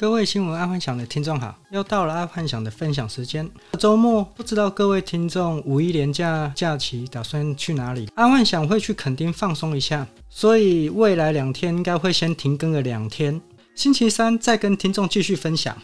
[0.00, 3.46] 各位新闻爱幻想的听众好，又到了爱幻想的分享时间。
[3.78, 8.08] 周末不知道各位听众五一连假假期打算去哪里？
[8.14, 13.38] 爱幻想会去垦丁放松一下，所以未来两天应该会先停更个两天，
[13.74, 15.76] 星期三再跟听众继续分享。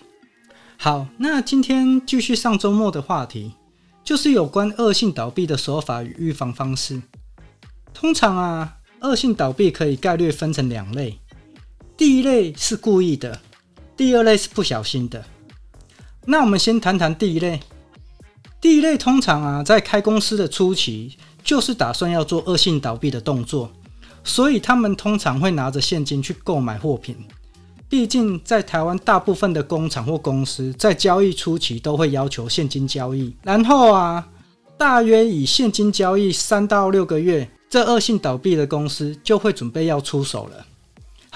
[0.78, 3.52] 好，那今天继续上周末的话题，
[4.02, 7.02] 就是有关恶性倒闭的手法与预防方式。
[7.92, 11.18] 通常啊，恶性倒闭可以概略分成两类，
[11.98, 13.42] 第一类是故意的。
[13.96, 15.24] 第二类是不小心的。
[16.26, 17.60] 那我们先谈谈第一类。
[18.60, 23.70] 第一类通常啊，在开公司的初期，就是打算要做恶性倒闭的动作，
[24.24, 27.16] 所以他们通常会拿着现金去购买货品。
[27.88, 33.32] 毕竟在台湾，大部分的工厂或公司在交易初期都会要求现金交易。
[33.42, 34.26] 然后啊，
[34.76, 40.66] 大约以现金交易三到六个月，这恶性倒闭的公司就会准备要出手了。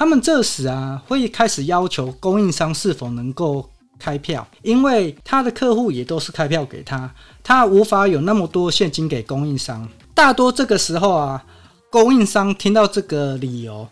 [0.01, 3.69] 他们这时啊，会开始要求供应商是否能够
[3.99, 9.87] 开票，因为他的客户也都是开票给他，他无法有那么多现金给供应商。
[10.15, 11.45] 大多这个时候啊，
[11.91, 13.87] 供应商听到这个理由，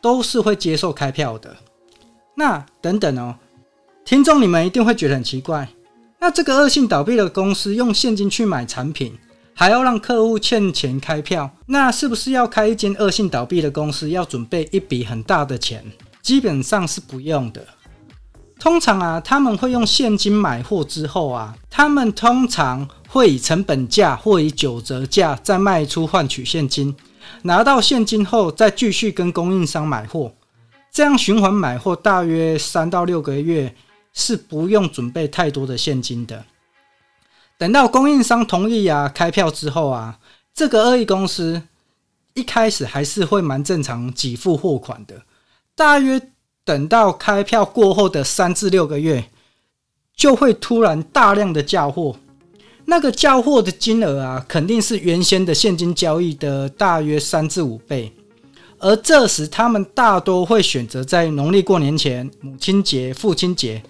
[0.00, 1.56] 都是会接受开票的。
[2.36, 3.34] 那等等哦，
[4.04, 5.68] 听众你们一定会觉得很奇怪，
[6.20, 9.18] 那这个恶性倒闭的公司用现金去买产品，
[9.60, 14.08] 还要让客户欠钱开票，那是不是要开一间恶性倒闭的公司？
[14.08, 15.84] 要准备一笔很大的钱？
[16.22, 17.66] 基本上是不用的。
[18.60, 26.94] 通常啊，他们会用现金买货之后啊，他们通常会以成本价或以九折价再卖出换取现金，
[27.42, 30.32] 拿到现金后再继续跟供应商买货，
[30.92, 33.74] 这样循环买货大约三到六个月
[34.12, 36.44] 是不用准备太多的现金的。
[37.58, 40.20] 等到供应商同意啊开票之后啊，
[40.54, 41.60] 这个恶意公司
[42.34, 45.22] 一开始还是会蛮正常给付货款的。
[45.74, 46.20] 大约
[46.64, 49.24] 等到开票过后的三至六个月，
[50.14, 52.14] 就会突然大量的叫货，
[52.84, 58.12] 那个叫货的金额啊，肯定是原先的现金交易的大约三至五倍。
[58.78, 63.82] 而这时他们大多会选择在农历过年前、母亲节、父亲节，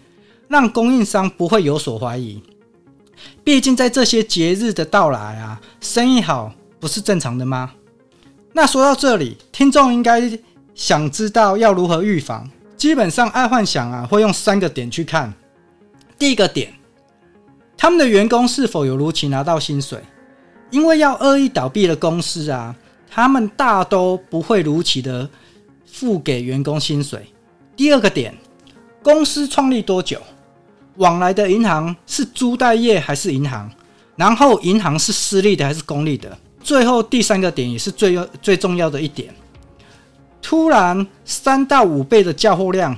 [0.49, 2.43] 让供应商不会有所怀疑。
[3.45, 7.73] 毕竟在这些节日的到来啊，生意好不是正常的吗？
[8.53, 10.39] 那说到这里，听众应该
[10.75, 12.51] 想知道要如何预防。
[12.77, 15.33] 基本上，爱幻想啊会用三个点去看。
[16.19, 16.73] 第一个点，
[17.77, 20.01] 他们的员工是否有如期拿到薪水？
[20.71, 22.75] 因为要恶意倒闭的公司啊，
[23.11, 25.29] 他们大都不会如期的
[25.87, 27.27] 付给员工薪水。
[27.75, 28.37] 第二个点，
[29.03, 30.21] 公司创立多久？
[30.99, 33.69] 往来的银行是租贷业还是银行？
[34.15, 36.37] 然后银行是私立的还是公立的？
[36.61, 39.33] 最后第三个点也是最最重要的一点，
[40.43, 42.95] 突然三到五倍的叫货量，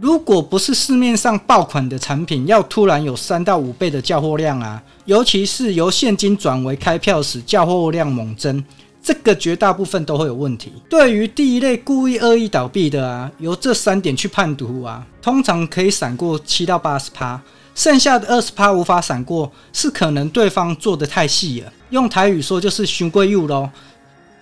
[0.00, 8.62] 如果不是市面上爆款的产品，要突然有三到五倍的叫货量啊，尤其是由现金转为开票时，叫货量猛增。
[9.08, 10.70] 这个绝大部分都会有问题。
[10.86, 17.40] 对于第一类故意恶意倒闭的啊，由这三点去判读啊，通常可以闪过七到八十趴，
[17.74, 21.72] 剩下的二十趴无法闪过，是可能对方做得太细了。
[21.88, 23.70] 用台语说就是循规蹈咯，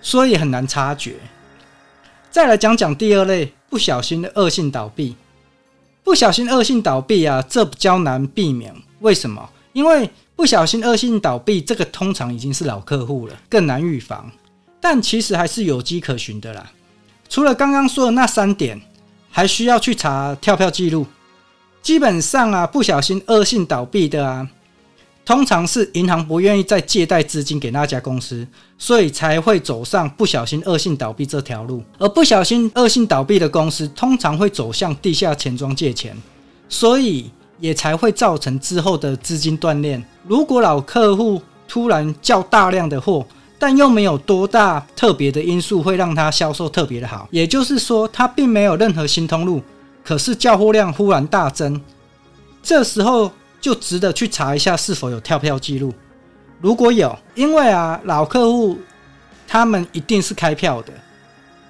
[0.01, 1.15] 所以很难察觉。
[2.29, 5.15] 再来讲讲第二类不小心的恶性倒闭，
[6.03, 8.75] 不小心恶性倒闭啊，这比较难避免。
[8.99, 9.49] 为什么？
[9.71, 14.29] 因为不小心恶性倒闭，这个通常已经是老客户了，更难预防。
[14.79, 16.71] 但其实还是有迹可循的啦。
[17.29, 18.79] 除了刚刚说的那三点，
[19.29, 21.05] 还需要去查跳票记录。
[21.81, 24.47] 基本上啊，不小心恶性倒闭的啊，
[25.25, 31.83] 通常是银行不愿意再借贷资金给那家公司，所以才会走上不小心恶性倒闭这条路。
[31.97, 36.15] 而不小心恶性倒闭的公司，通常会走向地下钱庄借钱，
[36.67, 40.01] 所以也才会造成之后的资金断裂。
[40.25, 43.25] 如果老客户突然叫大量的货，
[43.59, 49.61] 但又没有多大特别的因素会让他销售特别的好，也就是说，他并没有任何新通路，
[50.03, 51.81] 可是叫货量忽然大增，
[52.61, 55.93] 这时候就值得去查一下是否有跳票记录。
[56.61, 58.77] 如果有，因为啊老客户
[59.47, 60.93] 他们一定是开票的，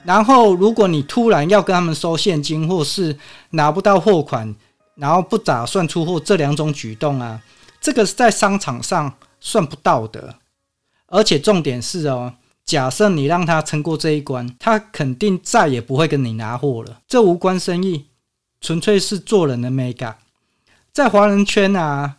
[0.03, 3.17] 然后如果你突然要跟他们收现金，或是
[3.51, 4.53] 拿不到货款，
[4.95, 7.39] 然后不打算出货，这两种举动啊，
[7.79, 10.35] 这个是在商场上算不到的。
[11.07, 17.01] 而且重点是哦，假设你让他撑过这一关，他肯定再也不会跟你拿货了。
[17.07, 18.07] 这无关生意，
[18.59, 20.17] 纯粹是做人的美感。
[20.91, 22.17] 在华人圈啊，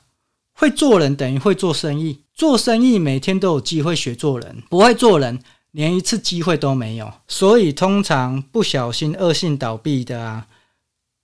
[0.54, 2.24] 会做人等于会做生意。
[2.34, 5.40] 做生意每天都有机会学做人，不会做人
[5.72, 7.12] 连一次机会都没有。
[7.26, 10.46] 所以通常不小心恶性倒闭的啊，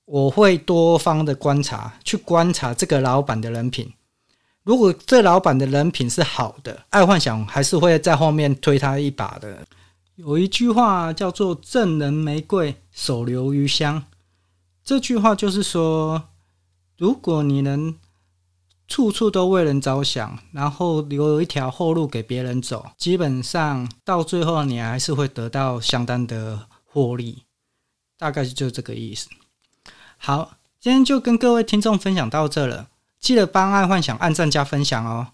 [0.04, 3.92] 我会多方的观察，去观察这个老板的人品。
[4.64, 9.66] 如果这老板的人品是好的，爱幻想还是会在后面推他一把的。
[10.16, 14.04] 有一句话叫做“赠人玫瑰，手留余香”。
[14.82, 16.30] 这句话就是说，
[16.96, 17.94] 如果你能
[18.88, 27.42] 处处都为人着想，然后留有一条后路给别人走，基本上到最后你还是会得到相当的获利。
[28.16, 29.28] 大概就这个意思。
[30.16, 32.88] 好，今天就跟各位听众分享到这了，
[33.24, 35.28] 记得帮爱幻想按赞加分享哦。